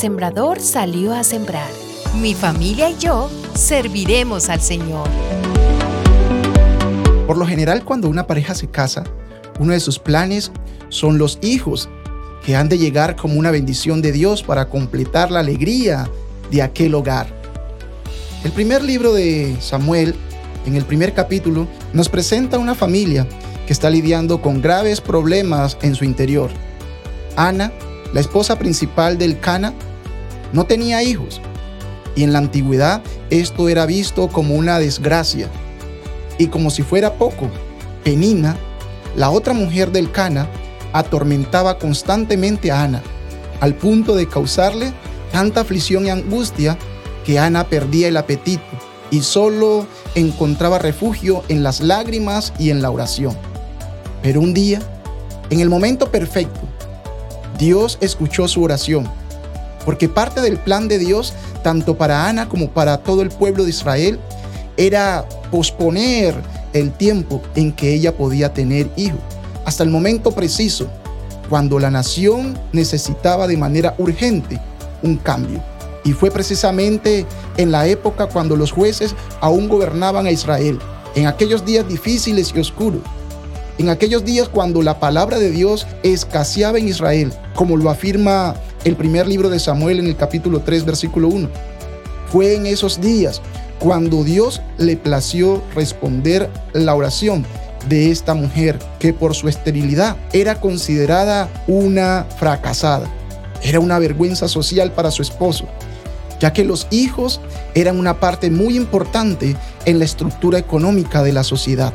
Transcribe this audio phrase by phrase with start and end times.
[0.00, 1.68] sembrador salió a sembrar.
[2.22, 5.06] Mi familia y yo serviremos al Señor.
[7.26, 9.04] Por lo general, cuando una pareja se casa,
[9.58, 10.52] uno de sus planes
[10.88, 11.90] son los hijos,
[12.46, 16.08] que han de llegar como una bendición de Dios para completar la alegría
[16.50, 17.26] de aquel hogar.
[18.42, 20.14] El primer libro de Samuel,
[20.64, 23.28] en el primer capítulo, nos presenta una familia
[23.66, 26.50] que está lidiando con graves problemas en su interior.
[27.36, 27.70] Ana,
[28.14, 29.74] la esposa principal del Cana,
[30.52, 31.40] no tenía hijos,
[32.16, 35.48] y en la antigüedad esto era visto como una desgracia.
[36.38, 37.48] Y como si fuera poco,
[38.04, 38.56] Penina,
[39.16, 40.48] la otra mujer del Cana,
[40.92, 43.02] atormentaba constantemente a Ana,
[43.60, 44.92] al punto de causarle
[45.32, 46.76] tanta aflicción y angustia
[47.24, 48.62] que Ana perdía el apetito
[49.10, 53.36] y solo encontraba refugio en las lágrimas y en la oración.
[54.22, 54.80] Pero un día,
[55.50, 56.60] en el momento perfecto,
[57.58, 59.08] Dios escuchó su oración,
[59.84, 63.70] porque parte del plan de Dios, tanto para Ana como para todo el pueblo de
[63.70, 64.18] Israel,
[64.76, 66.34] era posponer
[66.72, 69.20] el tiempo en que ella podía tener hijos
[69.64, 70.88] hasta el momento preciso,
[71.48, 74.60] cuando la nación necesitaba de manera urgente
[75.02, 75.62] un cambio.
[76.04, 80.78] Y fue precisamente en la época cuando los jueces aún gobernaban a Israel,
[81.14, 83.02] en aquellos días difíciles y oscuros,
[83.78, 88.96] en aquellos días cuando la palabra de Dios escaseaba en Israel, como lo afirma el
[88.96, 91.48] primer libro de Samuel en el capítulo 3, versículo 1.
[92.32, 93.42] Fue en esos días
[93.78, 97.44] cuando Dios le plació responder la oración
[97.88, 103.08] de esta mujer que por su esterilidad era considerada una fracasada.
[103.62, 105.66] Era una vergüenza social para su esposo,
[106.40, 107.40] ya que los hijos
[107.74, 111.92] eran una parte muy importante en la estructura económica de la sociedad.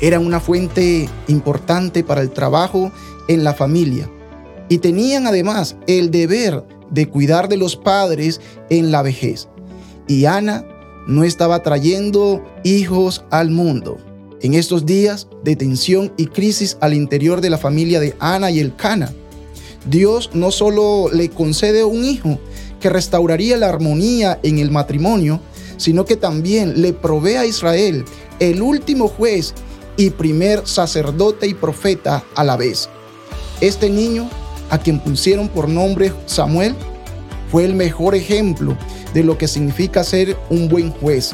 [0.00, 2.92] Eran una fuente importante para el trabajo
[3.28, 4.08] en la familia
[4.68, 8.40] y tenían además el deber de cuidar de los padres
[8.70, 9.48] en la vejez.
[10.08, 10.64] Y Ana
[11.06, 13.98] no estaba trayendo hijos al mundo.
[14.42, 18.60] En estos días de tensión y crisis al interior de la familia de Ana y
[18.60, 19.12] el Cana,
[19.88, 22.38] Dios no solo le concede un hijo
[22.80, 25.40] que restauraría la armonía en el matrimonio,
[25.76, 28.04] sino que también le provee a Israel
[28.40, 29.54] el último juez
[29.96, 32.88] y primer sacerdote y profeta a la vez.
[33.60, 34.28] Este niño,
[34.70, 36.74] a quien pusieron por nombre Samuel,
[37.50, 38.76] fue el mejor ejemplo
[39.14, 41.32] de lo que significa ser un buen juez,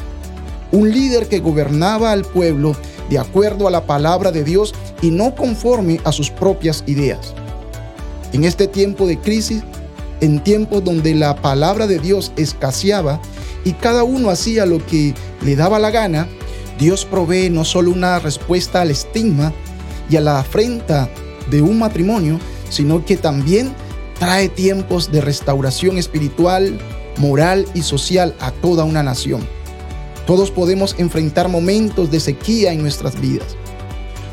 [0.71, 2.75] un líder que gobernaba al pueblo
[3.09, 7.33] de acuerdo a la palabra de Dios y no conforme a sus propias ideas.
[8.31, 9.63] En este tiempo de crisis,
[10.21, 13.19] en tiempos donde la palabra de Dios escaseaba
[13.65, 15.13] y cada uno hacía lo que
[15.43, 16.27] le daba la gana,
[16.79, 19.53] Dios provee no solo una respuesta al estigma
[20.09, 21.09] y a la afrenta
[21.49, 23.73] de un matrimonio, sino que también
[24.19, 26.79] trae tiempos de restauración espiritual,
[27.17, 29.47] moral y social a toda una nación.
[30.25, 33.55] Todos podemos enfrentar momentos de sequía en nuestras vidas.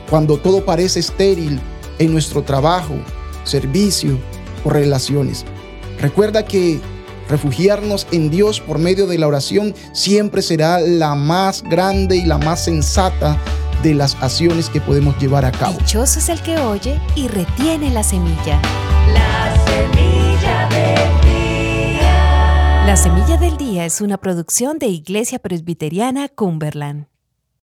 [0.09, 1.61] Cuando todo parece estéril
[1.99, 2.95] en nuestro trabajo,
[3.45, 4.19] servicio
[4.65, 5.45] o relaciones.
[6.01, 6.81] Recuerda que
[7.29, 12.39] refugiarnos en Dios por medio de la oración siempre será la más grande y la
[12.39, 13.39] más sensata
[13.83, 15.79] de las acciones que podemos llevar a cabo.
[15.79, 18.61] Dichoso es el que oye y retiene la semilla.
[19.13, 22.87] La semilla del día.
[22.87, 27.07] La semilla del día es una producción de Iglesia Presbiteriana Cumberland.